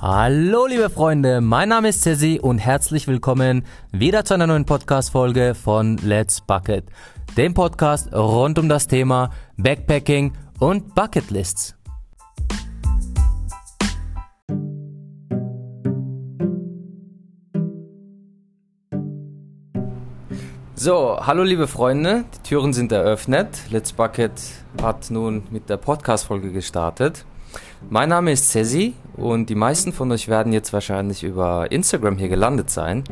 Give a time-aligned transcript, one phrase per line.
[0.00, 5.54] Hallo liebe Freunde, mein Name ist Cesi und herzlich willkommen wieder zu einer neuen Podcast-Folge
[5.54, 6.84] von Let's Bucket,
[7.36, 11.76] dem Podcast rund um das Thema Backpacking und Bucketlists.
[20.74, 23.48] So, hallo liebe Freunde, die Türen sind eröffnet.
[23.70, 24.32] Let's Bucket
[24.82, 27.24] hat nun mit der Podcast-Folge gestartet.
[27.90, 32.28] Mein Name ist Cesi und die meisten von euch werden jetzt wahrscheinlich über Instagram hier
[32.28, 33.04] gelandet sein.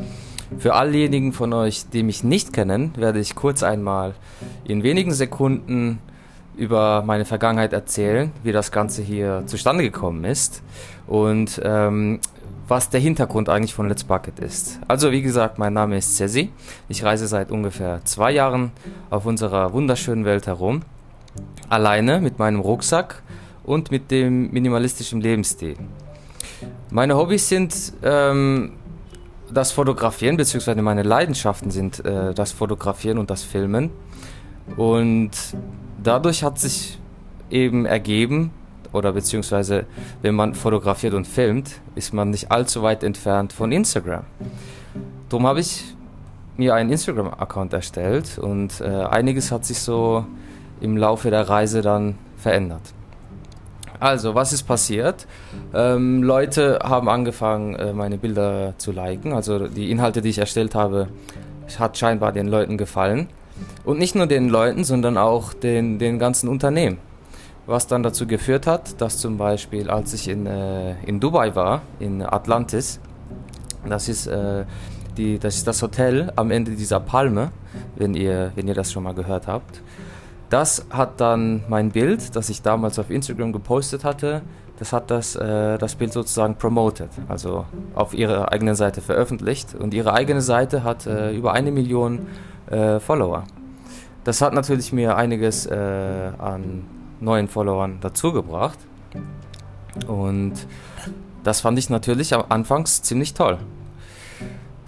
[0.58, 4.14] Für allejenigen von euch, die mich nicht kennen, werde ich kurz einmal
[4.64, 5.98] in wenigen Sekunden
[6.56, 10.62] über meine Vergangenheit erzählen, wie das Ganze hier zustande gekommen ist
[11.06, 12.20] und ähm,
[12.66, 14.80] was der Hintergrund eigentlich von Let's Bucket ist.
[14.88, 16.50] Also wie gesagt, mein Name ist Cesi.
[16.88, 18.72] Ich reise seit ungefähr zwei Jahren
[19.10, 20.82] auf unserer wunderschönen Welt herum.
[21.68, 23.22] Alleine mit meinem Rucksack
[23.64, 25.76] und mit dem minimalistischen Lebensstil.
[26.90, 28.72] Meine Hobbys sind ähm,
[29.52, 33.90] das Fotografieren, beziehungsweise meine Leidenschaften sind äh, das Fotografieren und das Filmen.
[34.76, 35.30] Und
[36.02, 36.98] dadurch hat sich
[37.50, 38.50] eben ergeben,
[38.92, 39.86] oder beziehungsweise
[40.20, 44.24] wenn man fotografiert und filmt, ist man nicht allzu weit entfernt von Instagram.
[45.28, 45.84] Darum habe ich
[46.56, 50.26] mir einen Instagram-Account erstellt und äh, einiges hat sich so
[50.80, 52.82] im Laufe der Reise dann verändert.
[54.02, 55.28] Also, was ist passiert?
[55.72, 59.32] Ähm, Leute haben angefangen, äh, meine Bilder zu liken.
[59.32, 61.06] Also die Inhalte, die ich erstellt habe,
[61.78, 63.28] hat scheinbar den Leuten gefallen.
[63.84, 66.98] Und nicht nur den Leuten, sondern auch den, den ganzen Unternehmen
[67.64, 71.82] was dann dazu geführt hat, dass zum Beispiel, als ich in, äh, in Dubai war,
[72.00, 72.98] in Atlantis,
[73.88, 74.64] das ist, äh,
[75.16, 77.52] die, das ist das Hotel am Ende dieser Palme,
[77.94, 79.80] wenn ihr, wenn ihr das schon mal gehört habt.
[80.52, 84.42] Das hat dann mein Bild, das ich damals auf Instagram gepostet hatte,
[84.78, 87.64] das hat das, äh, das Bild sozusagen promoted, also
[87.94, 89.74] auf ihrer eigenen Seite veröffentlicht.
[89.74, 92.26] Und ihre eigene Seite hat äh, über eine Million
[92.70, 93.44] äh, Follower.
[94.24, 95.74] Das hat natürlich mir einiges äh,
[96.36, 96.84] an
[97.20, 98.78] neuen Followern dazugebracht.
[100.06, 100.52] Und
[101.44, 103.56] das fand ich natürlich Anfangs ziemlich toll.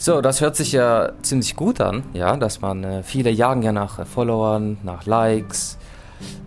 [0.05, 3.73] So, das hört sich ja ziemlich gut an, ja, dass man äh, viele jagen ja
[3.73, 5.79] nach äh, Followern, nach Likes.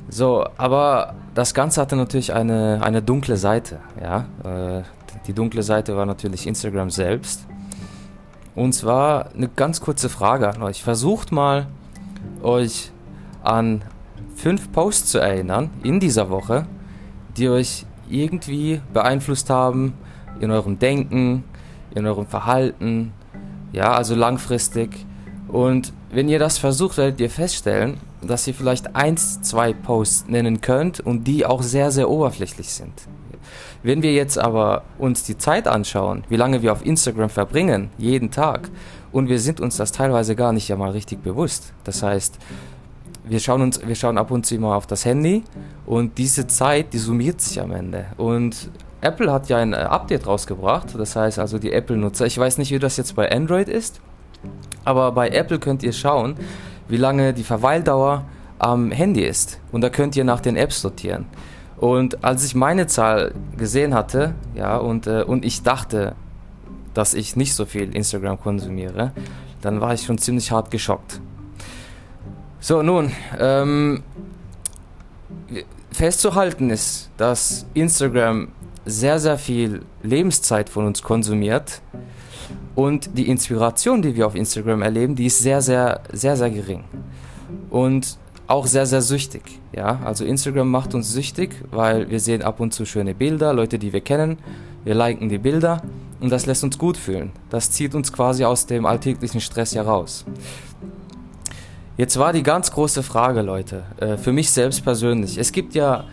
[0.10, 4.26] So, aber das Ganze hatte natürlich eine, eine dunkle Seite, ja.
[4.44, 4.84] Äh,
[5.26, 7.48] die dunkle Seite war natürlich Instagram selbst.
[8.54, 10.84] Und zwar eine ganz kurze Frage an euch.
[10.84, 11.66] Versucht mal,
[12.44, 12.92] euch
[13.42, 13.84] an
[14.36, 16.68] fünf Posts zu erinnern in dieser Woche,
[17.38, 19.96] die euch irgendwie beeinflusst haben
[20.40, 21.44] in eurem Denken,
[21.96, 23.14] in eurem Verhalten,
[23.72, 25.06] ja, also langfristig.
[25.48, 30.62] Und wenn ihr das versucht, werdet ihr feststellen, dass ihr vielleicht eins, zwei Posts nennen
[30.62, 32.94] könnt und die auch sehr, sehr oberflächlich sind.
[33.84, 38.32] Wenn wir jetzt aber uns die Zeit anschauen, wie lange wir auf Instagram verbringen, jeden
[38.32, 38.70] Tag,
[39.12, 41.74] und wir sind uns das teilweise gar nicht ja mal richtig bewusst.
[41.84, 42.38] Das heißt,
[43.24, 45.44] wir schauen uns, wir schauen ab und zu immer auf das Handy
[45.86, 48.06] und diese Zeit, die summiert sich am Ende.
[48.18, 48.70] Und
[49.08, 52.72] Apple hat ja ein äh, Update rausgebracht, das heißt also die Apple-Nutzer, ich weiß nicht,
[52.72, 54.02] wie das jetzt bei Android ist,
[54.84, 56.36] aber bei Apple könnt ihr schauen,
[56.88, 58.26] wie lange die Verweildauer
[58.60, 59.60] am Handy ist.
[59.72, 61.26] Und da könnt ihr nach den Apps sortieren.
[61.78, 66.16] Und als ich meine Zahl gesehen hatte, ja, und, äh, und ich dachte,
[66.94, 69.12] dass ich nicht so viel Instagram konsumiere,
[69.62, 71.22] dann war ich schon ziemlich hart geschockt.
[72.60, 74.04] So, nun, ähm,
[75.92, 78.50] festzuhalten ist, dass Instagram
[78.88, 81.82] sehr, sehr viel Lebenszeit von uns konsumiert
[82.76, 86.84] und die Inspiration, die wir auf Instagram erleben, die ist sehr, sehr, sehr, sehr gering
[87.70, 89.60] und auch sehr, sehr süchtig.
[89.76, 93.78] Ja, also Instagram macht uns süchtig, weil wir sehen ab und zu schöne Bilder, Leute,
[93.78, 94.38] die wir kennen,
[94.86, 95.82] wir liken die Bilder
[96.22, 97.32] und das lässt uns gut fühlen.
[97.50, 100.26] Das zieht uns quasi aus dem alltäglichen Stress heraus.
[101.98, 105.38] Jetzt war die ganz große Frage, Leute, äh, für mich selbst persönlich.
[105.38, 106.06] Es gibt ja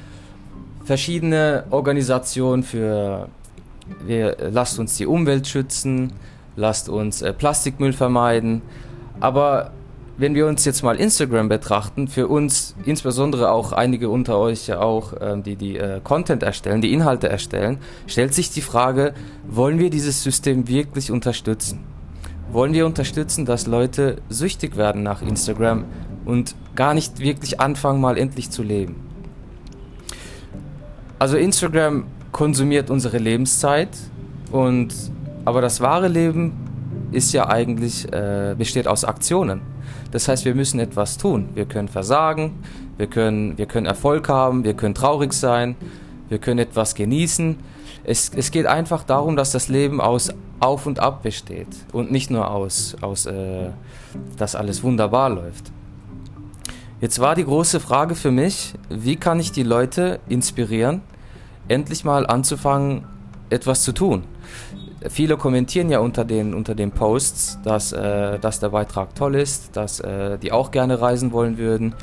[0.85, 3.29] verschiedene Organisationen für,
[4.05, 6.13] wir, lasst uns die Umwelt schützen,
[6.57, 8.63] lasst uns äh, Plastikmüll vermeiden.
[9.21, 9.73] Aber
[10.17, 14.81] wenn wir uns jetzt mal Instagram betrachten, für uns, insbesondere auch einige unter euch ja
[14.81, 19.15] auch, äh, die die äh, Content erstellen, die Inhalte erstellen, stellt sich die Frage,
[19.49, 21.85] wollen wir dieses System wirklich unterstützen?
[22.55, 25.85] wollen wir unterstützen, dass Leute süchtig werden nach Instagram
[26.25, 29.14] und gar nicht wirklich anfangen, mal endlich zu leben.
[31.19, 33.91] Also Instagram konsumiert unsere Lebenszeit
[34.51, 34.93] und
[35.45, 36.53] aber das wahre Leben
[37.13, 39.61] ist ja eigentlich äh, besteht aus Aktionen.
[40.11, 41.49] Das heißt, wir müssen etwas tun.
[41.55, 42.59] Wir können versagen,
[42.97, 45.77] wir können wir können Erfolg haben, wir können traurig sein,
[46.29, 47.57] wir können etwas genießen.
[48.05, 52.31] Es, es geht einfach darum, dass das Leben aus Auf und Ab besteht und nicht
[52.31, 53.71] nur aus, aus äh,
[54.37, 55.73] dass alles wunderbar läuft.
[57.05, 61.03] Jetzt war die große Frage für mich, wie kann ich die Leute inspirieren,
[61.69, 63.05] endlich mal anzufangen,
[63.51, 64.25] etwas zu tun.
[65.11, 69.77] Viele kommentieren ja unter den, unter den Posts, dass, äh, dass der Beitrag toll ist,
[69.77, 71.95] dass äh, die auch gerne reisen wollen würden.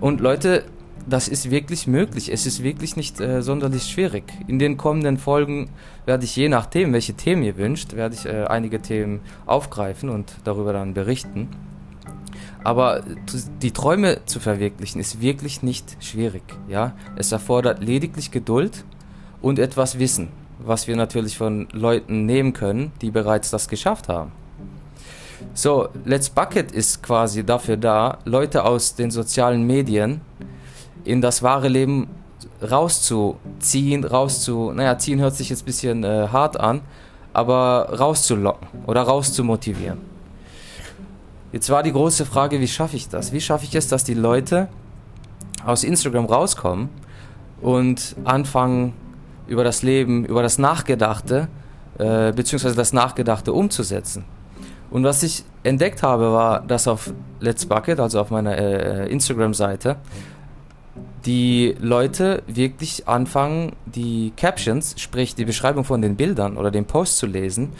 [0.00, 0.64] Und Leute,
[1.06, 2.32] das ist wirklich möglich.
[2.32, 4.24] Es ist wirklich nicht äh, sonderlich schwierig.
[4.46, 5.68] In den kommenden Folgen
[6.06, 10.32] werde ich je nachdem, welche Themen ihr wünscht, werde ich äh, einige Themen aufgreifen und
[10.44, 11.69] darüber dann berichten.
[12.62, 13.02] Aber
[13.62, 16.42] die Träume zu verwirklichen ist wirklich nicht schwierig.
[16.68, 16.92] Ja?
[17.16, 18.84] Es erfordert lediglich Geduld
[19.40, 20.28] und etwas Wissen,
[20.58, 24.32] was wir natürlich von Leuten nehmen können, die bereits das geschafft haben.
[25.54, 30.20] So, Let's Bucket ist quasi dafür da, Leute aus den sozialen Medien
[31.04, 32.08] in das wahre Leben
[32.62, 36.82] rauszuziehen, rauszu, naja, ziehen hört sich jetzt ein bisschen äh, hart an,
[37.32, 40.09] aber rauszulocken oder rauszumotivieren.
[41.52, 43.32] Jetzt war die große Frage, wie schaffe ich das?
[43.32, 44.68] Wie schaffe ich es, dass die Leute
[45.64, 46.88] aus Instagram rauskommen
[47.60, 48.92] und anfangen,
[49.48, 51.48] über das Leben, über das Nachgedachte,
[51.98, 54.24] äh, beziehungsweise das Nachgedachte umzusetzen?
[54.90, 59.96] Und was ich entdeckt habe, war, dass auf Let's Bucket, also auf meiner äh, Instagram-Seite,
[61.26, 67.18] die Leute wirklich anfangen, die Captions, sprich die Beschreibung von den Bildern oder den Post
[67.18, 67.72] zu lesen.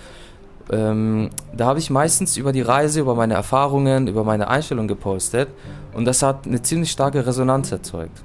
[0.70, 5.48] Ähm, da habe ich meistens über die Reise, über meine Erfahrungen, über meine Einstellung gepostet
[5.94, 8.22] und das hat eine ziemlich starke Resonanz erzeugt.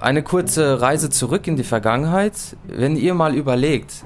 [0.00, 2.56] Eine kurze Reise zurück in die Vergangenheit.
[2.66, 4.04] Wenn ihr mal überlegt,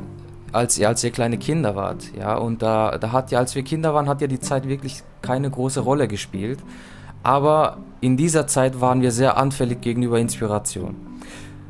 [0.51, 3.63] als ihr, als ihr kleine Kinder wart, ja, und da, da hat ja, als wir
[3.63, 6.61] Kinder waren, hat ja die Zeit wirklich keine große Rolle gespielt.
[7.23, 10.97] Aber in dieser Zeit waren wir sehr anfällig gegenüber Inspiration.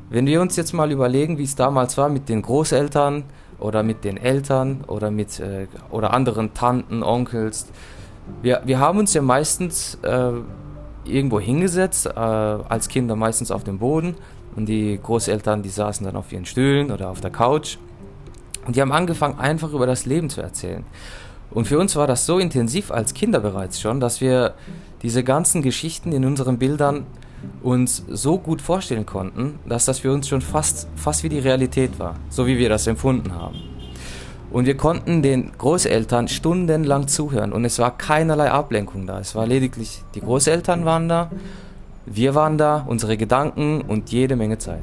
[0.09, 3.25] Wenn wir uns jetzt mal überlegen, wie es damals war mit den Großeltern
[3.63, 7.67] oder mit den Eltern oder mit äh, oder anderen Tanten, Onkels,
[8.43, 10.33] wir, wir haben uns ja meistens äh,
[11.05, 14.15] irgendwo hingesetzt, äh, als Kinder meistens auf dem Boden.
[14.55, 17.79] Und die Großeltern, die saßen dann auf ihren Stühlen oder auf der Couch.
[18.67, 20.85] Und die haben angefangen einfach über das Leben zu erzählen.
[21.51, 24.55] Und für uns war das so intensiv als Kinder bereits schon, dass wir
[25.03, 27.07] diese ganzen Geschichten in unseren Bildern
[27.63, 31.99] uns so gut vorstellen konnten, dass das für uns schon fast, fast wie die Realität
[31.99, 33.57] war, so wie wir das empfunden haben.
[34.51, 39.19] Und wir konnten den Großeltern stundenlang zuhören und es war keinerlei Ablenkung da.
[39.19, 41.31] Es war lediglich, die Großeltern waren da,
[42.05, 44.83] wir waren da, unsere Gedanken und jede Menge Zeit.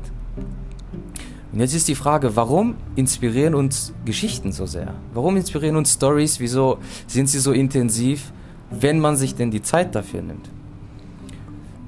[1.51, 4.94] Und jetzt ist die Frage, warum inspirieren uns Geschichten so sehr?
[5.13, 6.39] Warum inspirieren uns Stories?
[6.39, 6.77] Wieso
[7.07, 8.31] sind sie so intensiv,
[8.69, 10.50] wenn man sich denn die Zeit dafür nimmt?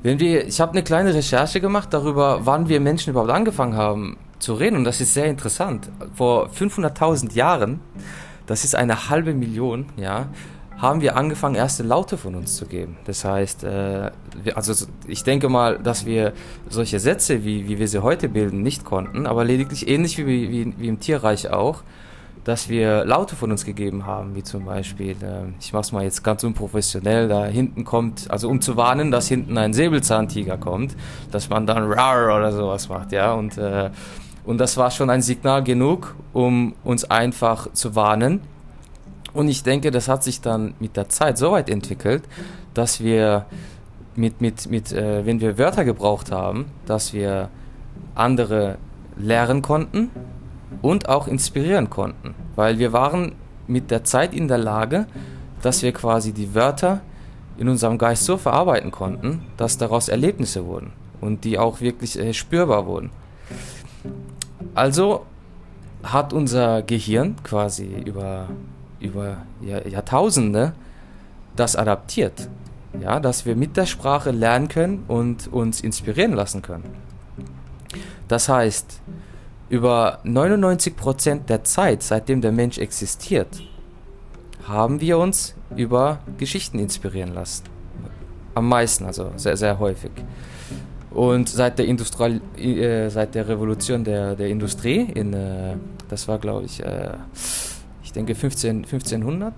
[0.04, 4.18] Wenn wir, ich habe eine kleine Recherche gemacht darüber, wann wir Menschen überhaupt angefangen haben
[4.40, 5.90] zu reden und das ist sehr interessant.
[6.16, 7.80] Vor 500.000 Jahren,
[8.48, 10.30] das ist eine halbe Million, ja,
[10.80, 12.98] haben wir angefangen, erste Laute von uns zu geben.
[13.06, 14.10] Das heißt, äh,
[14.56, 16.34] also ich denke mal, dass wir
[16.68, 20.74] solche Sätze, wie, wie wir sie heute bilden, nicht konnten, aber lediglich ähnlich wie, wie,
[20.80, 21.84] wie im Tierreich auch,
[22.44, 26.24] dass wir Laute von uns gegeben haben, wie zum Beispiel, äh, ich mach's mal jetzt
[26.24, 30.96] ganz unprofessionell, da hinten kommt, also um zu warnen, dass hinten ein Säbelzahntiger kommt,
[31.32, 33.92] dass man dann rar oder sowas macht, ja, und, äh,
[34.44, 38.42] und das war schon ein Signal genug, um uns einfach zu warnen,
[39.34, 42.24] und ich denke, das hat sich dann mit der Zeit so weit entwickelt,
[42.74, 43.46] dass wir
[44.16, 47.50] mit, mit, mit äh, wenn wir Wörter gebraucht haben, dass wir
[48.14, 48.78] andere
[49.16, 50.10] lehren konnten
[50.82, 52.36] und auch inspirieren konnten.
[52.56, 53.34] Weil wir waren
[53.68, 55.08] mit der Zeit in der Lage,
[55.62, 57.02] dass wir quasi die Wörter
[57.58, 62.34] in unserem Geist so verarbeiten konnten, dass daraus Erlebnisse wurden und die auch wirklich äh,
[62.34, 63.12] spürbar wurden.
[64.74, 65.26] Also
[66.04, 68.48] hat unser Gehirn quasi über
[69.02, 70.74] über Jahrtausende
[71.56, 72.48] das adaptiert.
[73.02, 76.84] Ja, dass wir mit der Sprache lernen können und uns inspirieren lassen können.
[78.28, 79.02] Das heißt,
[79.72, 83.48] über 99% der Zeit, seitdem der Mensch existiert,
[84.68, 87.64] haben wir uns über Geschichten inspirieren lassen.
[88.54, 90.12] Am meisten, also sehr, sehr häufig.
[91.10, 95.76] Und seit der, Industrial, äh, seit der Revolution der, der Industrie, in, äh,
[96.10, 97.14] das war glaube ich äh,
[98.12, 99.54] ich denke 15, 1500,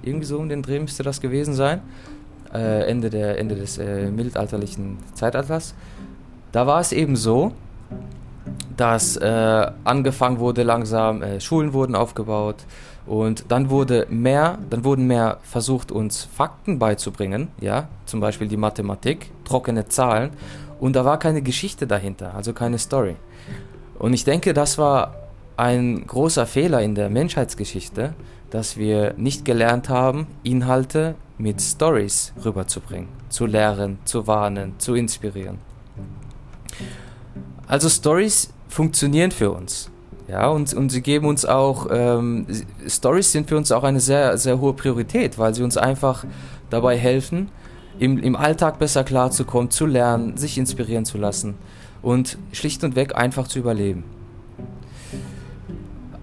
[0.00, 1.82] irgendwie so um den Dreh müsste das gewesen sein,
[2.54, 5.74] äh, Ende, der, Ende des äh, mittelalterlichen Zeitalters.
[6.50, 7.52] Da war es eben so,
[8.78, 12.64] dass äh, angefangen wurde langsam, äh, Schulen wurden aufgebaut
[13.06, 18.56] und dann wurde mehr, dann wurden mehr versucht, uns Fakten beizubringen, ja, zum Beispiel die
[18.56, 20.30] Mathematik, trockene Zahlen
[20.78, 23.16] und da war keine Geschichte dahinter, also keine Story.
[23.98, 25.14] Und ich denke, das war
[25.56, 28.14] ein großer Fehler in der Menschheitsgeschichte,
[28.50, 35.58] dass wir nicht gelernt haben, Inhalte mit Stories rüberzubringen, zu lehren, zu warnen, zu inspirieren.
[37.66, 39.90] Also Stories funktionieren für uns.
[40.28, 42.46] Ja, und, und sie geben uns auch, ähm,
[42.86, 46.24] Stories sind für uns auch eine sehr, sehr hohe Priorität, weil sie uns einfach
[46.68, 47.48] dabei helfen,
[47.98, 51.54] im, im Alltag besser klarzukommen, zu lernen, sich inspirieren zu lassen
[52.02, 54.04] und schlicht und weg einfach zu überleben.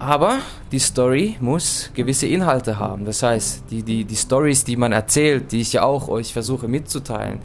[0.06, 0.38] Aber
[0.70, 3.04] die Story muss gewisse Inhalte haben.
[3.04, 6.68] Das heißt, die, die, die Stories, die man erzählt, die ich ja auch euch versuche
[6.68, 7.40] mitzuteilen,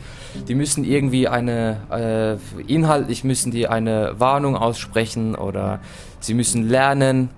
[0.48, 5.80] die müssen irgendwie eine, äh, inhaltlich müssen die eine Warnung aussprechen oder
[6.20, 7.30] sie müssen lernen,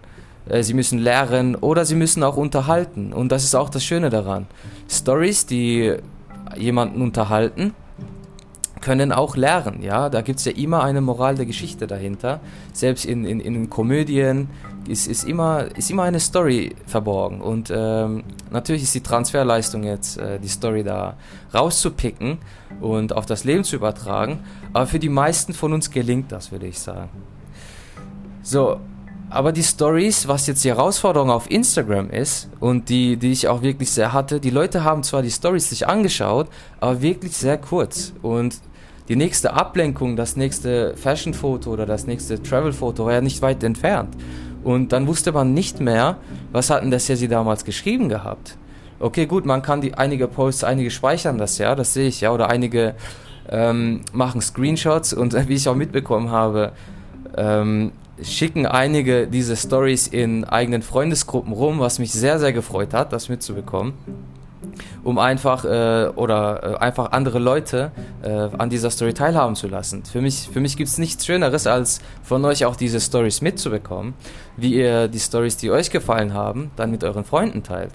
[0.49, 3.13] äh, sie müssen lehren oder sie müssen auch unterhalten.
[3.13, 4.47] Und das ist auch das Schöne daran.
[4.89, 5.95] Stories, die
[6.57, 7.73] jemanden unterhalten,
[8.83, 10.09] können auch lernen, ja.
[10.09, 12.41] Da gibt es ja immer eine Moral der Geschichte dahinter.
[12.73, 14.49] Selbst in, in, in Komödien
[14.87, 17.41] ist, ist, immer, ist immer eine Story verborgen.
[17.41, 21.15] Und ähm, natürlich ist die Transferleistung jetzt, äh, die Story da
[21.53, 22.39] rauszupicken
[22.81, 24.39] und auf das Leben zu übertragen.
[24.73, 27.09] Aber für die meisten von uns gelingt das, würde ich sagen.
[28.41, 28.79] So,
[29.29, 33.63] aber die Stories, was jetzt die Herausforderung auf Instagram ist und die, die ich auch
[33.63, 36.49] wirklich sehr hatte, die Leute haben zwar die Stories sich angeschaut,
[36.79, 38.13] aber wirklich sehr kurz.
[38.21, 38.59] Und
[39.09, 44.15] die nächste Ablenkung, das nächste Fashion-Foto oder das nächste Travel-Foto war ja nicht weit entfernt.
[44.63, 46.17] Und dann wusste man nicht mehr,
[46.51, 48.57] was hatten das ja sie damals geschrieben gehabt.
[48.99, 52.31] Okay, gut, man kann die einige Posts, einige speichern das ja, das sehe ich ja,
[52.31, 52.95] oder einige
[53.49, 56.71] ähm, machen Screenshots und wie ich auch mitbekommen habe,
[57.35, 57.91] ähm,
[58.21, 63.27] schicken einige diese Stories in eigenen Freundesgruppen rum, was mich sehr, sehr gefreut hat, das
[63.27, 63.93] mitzubekommen
[65.03, 67.91] um einfach äh, oder äh, einfach andere Leute
[68.21, 70.03] äh, an dieser Story teilhaben zu lassen.
[70.05, 74.13] Für mich, für mich gibt es nichts Schöneres, als von euch auch diese Stories mitzubekommen,
[74.57, 77.93] wie ihr die Stories, die euch gefallen haben, dann mit euren Freunden teilt.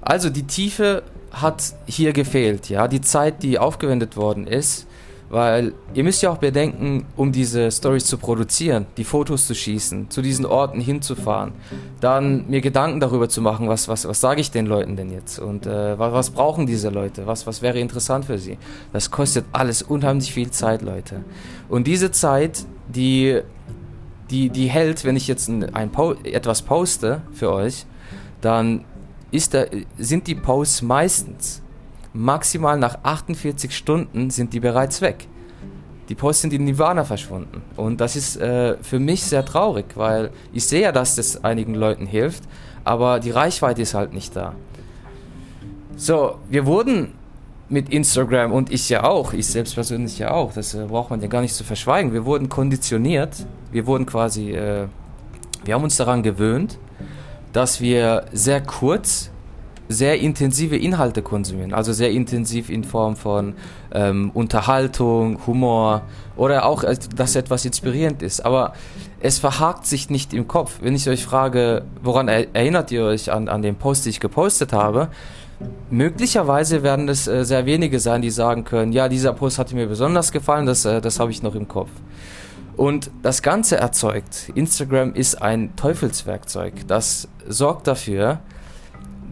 [0.00, 1.02] Also die Tiefe
[1.32, 4.86] hat hier gefehlt, ja, die Zeit, die aufgewendet worden ist,
[5.30, 10.10] weil ihr müsst ja auch bedenken, um diese Stories zu produzieren, die Fotos zu schießen,
[10.10, 11.52] zu diesen Orten hinzufahren,
[12.00, 15.38] dann mir Gedanken darüber zu machen, was, was, was sage ich den Leuten denn jetzt
[15.38, 18.58] und äh, was, brauchen diese Leute, was, was wäre interessant für sie.
[18.92, 21.24] Das kostet alles unheimlich viel Zeit, Leute.
[21.68, 23.40] Und diese Zeit, die,
[24.30, 27.86] die, die hält, wenn ich jetzt ein, ein po etwas poste für euch,
[28.40, 28.84] dann
[29.30, 29.64] ist da,
[29.96, 31.62] sind die Posts meistens
[32.12, 35.28] maximal nach 48 Stunden sind die bereits weg.
[36.08, 37.62] Die Posts sind in Nirvana verschwunden.
[37.76, 41.74] Und das ist äh, für mich sehr traurig, weil ich sehe ja, dass das einigen
[41.74, 42.42] Leuten hilft,
[42.84, 44.54] aber die Reichweite ist halt nicht da.
[45.96, 47.12] So, wir wurden
[47.68, 51.20] mit Instagram und ich ja auch, ich selbst persönlich ja auch, das äh, braucht man
[51.20, 52.12] ja gar nicht zu verschweigen.
[52.12, 54.88] Wir wurden konditioniert, wir wurden quasi, äh,
[55.64, 56.78] wir haben uns daran gewöhnt,
[57.52, 59.29] dass wir sehr kurz
[59.90, 63.54] sehr intensive Inhalte konsumieren, also sehr intensiv in Form von
[63.92, 66.02] ähm, Unterhaltung, Humor
[66.36, 68.46] oder auch, äh, dass etwas inspirierend ist.
[68.46, 68.72] Aber
[69.18, 70.78] es verhakt sich nicht im Kopf.
[70.80, 74.72] Wenn ich euch frage, woran erinnert ihr euch an, an den Post, den ich gepostet
[74.72, 75.08] habe,
[75.90, 79.88] möglicherweise werden es äh, sehr wenige sein, die sagen können, ja, dieser Post hat mir
[79.88, 81.90] besonders gefallen, das, äh, das habe ich noch im Kopf.
[82.76, 88.38] Und das Ganze erzeugt, Instagram ist ein Teufelswerkzeug, das sorgt dafür,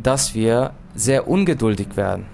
[0.03, 2.27] dass wir sehr ungeduldig werden.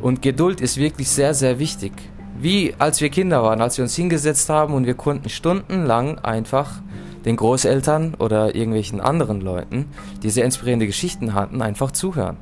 [0.00, 1.92] Und Geduld ist wirklich sehr, sehr wichtig.
[2.38, 6.80] Wie als wir Kinder waren, als wir uns hingesetzt haben und wir konnten stundenlang einfach
[7.24, 9.86] den Großeltern oder irgendwelchen anderen Leuten,
[10.22, 12.38] die sehr inspirierende Geschichten hatten, einfach zuhören.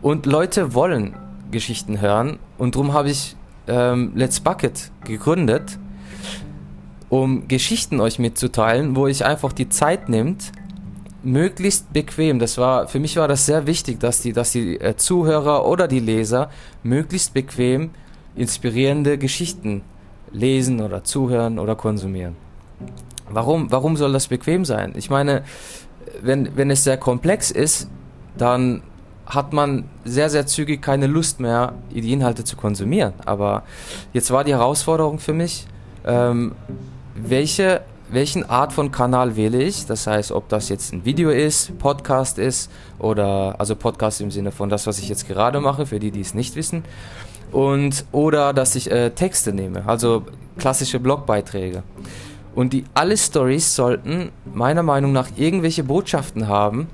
[0.00, 1.14] Und Leute wollen
[1.50, 5.78] Geschichten hören und darum habe ich ähm, Let's Bucket gegründet,
[7.08, 10.52] um Geschichten euch mitzuteilen, wo ich einfach die Zeit nimmt,
[11.26, 12.38] möglichst bequem.
[12.38, 15.88] Das war für mich war das sehr wichtig, dass die, dass die äh, Zuhörer oder
[15.88, 16.50] die Leser
[16.82, 17.90] möglichst bequem
[18.36, 19.82] inspirierende Geschichten
[20.32, 22.36] lesen oder zuhören oder konsumieren.
[23.28, 24.92] Warum, warum soll das bequem sein?
[24.96, 25.42] Ich meine,
[26.22, 27.88] wenn, wenn es sehr komplex ist,
[28.38, 28.82] dann
[29.26, 33.14] hat man sehr, sehr zügig keine Lust mehr, die Inhalte zu konsumieren.
[33.24, 33.64] Aber
[34.12, 35.66] jetzt war die Herausforderung für mich,
[36.04, 36.54] ähm,
[37.16, 39.86] welche welchen Art von Kanal wähle ich.
[39.86, 44.52] Das heißt, ob das jetzt ein Video ist, Podcast ist oder also Podcast im Sinne
[44.52, 46.84] von das, was ich jetzt gerade mache, für die, die es nicht wissen.
[47.52, 50.24] Und oder dass ich äh, Texte nehme, also
[50.58, 51.82] klassische Blogbeiträge.
[52.54, 56.88] Und die alle Stories sollten meiner Meinung nach irgendwelche Botschaften haben,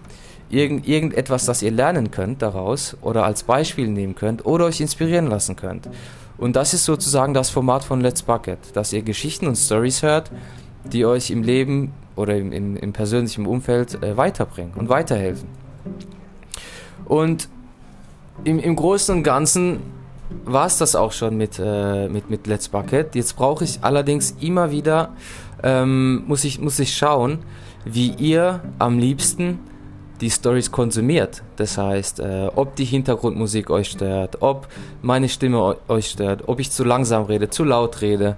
[0.50, 5.28] irgend, irgendetwas, das ihr lernen könnt daraus oder als Beispiel nehmen könnt oder euch inspirieren
[5.28, 5.88] lassen könnt.
[6.36, 10.32] Und das ist sozusagen das Format von Let's Bucket, dass ihr Geschichten und Stories hört,
[10.84, 15.48] die euch im Leben oder im, im, im persönlichen Umfeld äh, weiterbringen und weiterhelfen.
[17.04, 17.48] Und
[18.44, 19.80] im, im Großen und Ganzen
[20.44, 23.14] war es das auch schon mit, äh, mit, mit Let's Bucket.
[23.14, 25.10] Jetzt brauche ich allerdings immer wieder,
[25.62, 27.40] ähm, muss, ich, muss ich schauen,
[27.84, 29.58] wie ihr am liebsten
[30.20, 31.42] die Stories konsumiert.
[31.56, 34.68] Das heißt, äh, ob die Hintergrundmusik euch stört, ob
[35.02, 38.36] meine Stimme euch stört, ob ich zu langsam rede, zu laut rede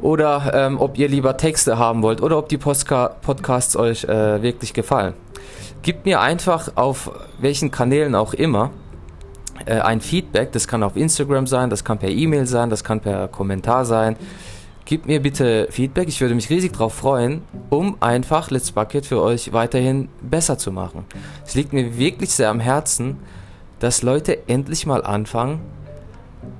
[0.00, 4.42] oder ähm, ob ihr lieber Texte haben wollt oder ob die Postka Podcasts euch äh,
[4.42, 5.14] wirklich gefallen.
[5.82, 8.70] Gebt mir einfach auf welchen Kanälen auch immer
[9.66, 10.52] äh, ein Feedback.
[10.52, 14.16] Das kann auf Instagram sein, das kann per E-Mail sein, das kann per Kommentar sein.
[14.84, 19.20] Gebt mir bitte Feedback, ich würde mich riesig darauf freuen, um einfach Let's Bucket für
[19.20, 21.04] euch weiterhin besser zu machen.
[21.46, 23.18] Es liegt mir wirklich sehr am Herzen,
[23.80, 25.60] dass Leute endlich mal anfangen,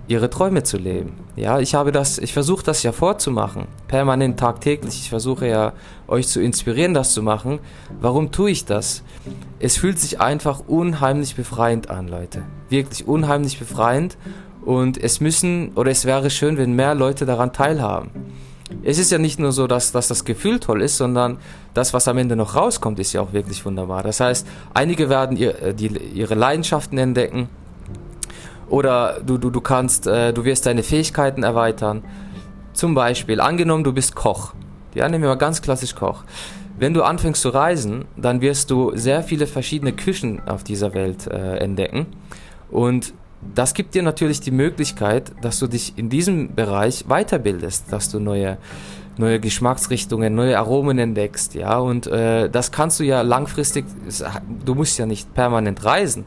[0.08, 1.14] ihre Träume zu leben.
[1.36, 4.94] Ja, ich habe das, ich versuche das ja vorzumachen, permanent tagtäglich.
[5.00, 5.72] Ich versuche ja
[6.06, 7.60] euch zu inspirieren, das zu machen.
[8.00, 9.02] Warum tue ich das?
[9.58, 12.42] Es fühlt sich einfach unheimlich befreiend an, Leute.
[12.70, 14.16] Wirklich unheimlich befreiend
[14.64, 18.10] und es müssen oder es wäre schön, wenn mehr Leute daran teilhaben.
[18.82, 21.38] Es ist ja nicht nur so, dass, dass das Gefühl toll ist, sondern
[21.74, 24.02] das, was am Ende noch rauskommt, ist ja auch wirklich wunderbar.
[24.02, 27.48] Das heißt, einige werden ihr, äh, die, ihre Leidenschaften entdecken,
[28.68, 32.02] oder du, du, du kannst, äh, du wirst deine Fähigkeiten erweitern.
[32.72, 34.54] Zum Beispiel, angenommen, du bist Koch.
[34.94, 36.24] Ja, nehmen wir mal ganz klassisch Koch.
[36.78, 41.26] Wenn du anfängst zu reisen, dann wirst du sehr viele verschiedene Küchen auf dieser Welt
[41.26, 42.06] äh, entdecken.
[42.70, 43.14] Und
[43.54, 48.20] das gibt dir natürlich die Möglichkeit, dass du dich in diesem Bereich weiterbildest, dass du
[48.20, 48.58] neue,
[49.16, 51.78] neue Geschmacksrichtungen, neue Aromen entdeckst, ja.
[51.78, 53.84] Und äh, das kannst du ja langfristig,
[54.64, 56.24] du musst ja nicht permanent reisen,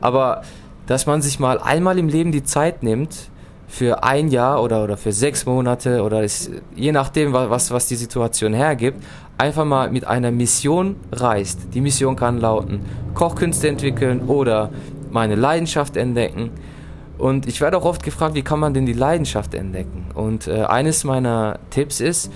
[0.00, 0.42] aber
[0.86, 3.30] dass man sich mal einmal im Leben die Zeit nimmt,
[3.66, 7.96] für ein Jahr oder, oder für sechs Monate oder es, je nachdem, was, was die
[7.96, 9.02] Situation hergibt,
[9.36, 11.60] einfach mal mit einer Mission reist.
[11.74, 12.80] Die Mission kann lauten,
[13.14, 14.70] Kochkünste entwickeln oder
[15.10, 16.50] meine Leidenschaft entdecken.
[17.18, 20.06] Und ich werde auch oft gefragt, wie kann man denn die Leidenschaft entdecken?
[20.14, 22.30] Und äh, eines meiner Tipps ist,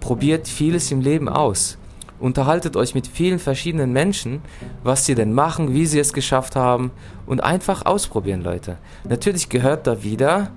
[0.00, 1.78] probiert vieles im Leben aus.
[2.22, 4.42] Unterhaltet euch mit vielen verschiedenen Menschen,
[4.84, 6.92] was sie denn machen, wie sie es geschafft haben
[7.26, 8.76] und einfach ausprobieren, Leute.
[9.02, 10.52] Natürlich gehört da wieder,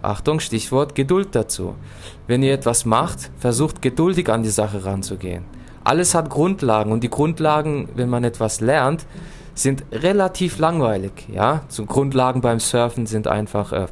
[0.00, 1.74] Achtung, Stichwort Geduld dazu.
[2.28, 5.42] Wenn ihr etwas macht, versucht geduldig an die Sache ranzugehen.
[5.82, 9.04] Alles hat Grundlagen und die Grundlagen, wenn man etwas lernt,
[9.54, 11.26] sind relativ langweilig.
[11.32, 13.86] Ja, so Grundlagen beim Surfen sind einfach, äh,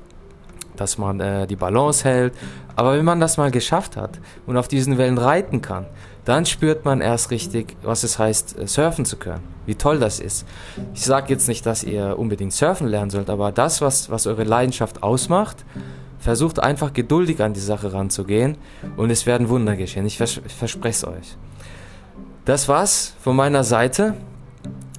[0.76, 2.34] dass man äh, die Balance hält.
[2.76, 5.86] Aber wenn man das mal geschafft hat und auf diesen Wellen reiten kann,
[6.26, 9.44] dann spürt man erst richtig, was es heißt, äh, surfen zu können.
[9.64, 10.44] Wie toll das ist.
[10.92, 14.44] Ich sage jetzt nicht, dass ihr unbedingt surfen lernen sollt, aber das, was, was eure
[14.44, 15.64] Leidenschaft ausmacht,
[16.18, 18.58] versucht einfach geduldig an die Sache ranzugehen
[18.96, 20.04] und es werden Wunder geschehen.
[20.04, 21.36] Ich, vers ich verspreche es euch.
[22.44, 24.14] Das war's von meiner Seite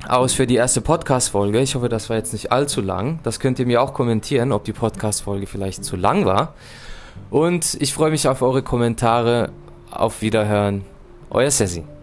[0.08, 1.60] aus für die erste Podcast-Folge.
[1.60, 3.20] Ich hoffe, das war jetzt nicht allzu lang.
[3.24, 6.54] Das könnt ihr mir auch kommentieren, ob die Podcast-Folge vielleicht zu lang war.
[7.30, 9.50] Und ich freue mich auf eure Kommentare.
[9.92, 10.84] Auf Wiederhören.
[11.30, 11.97] Olha, Cezinho.